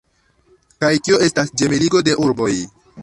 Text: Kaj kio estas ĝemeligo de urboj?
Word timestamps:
Kaj 0.83 0.89
kio 1.07 1.19
estas 1.27 1.53
ĝemeligo 1.63 2.03
de 2.09 2.17
urboj? 2.25 2.53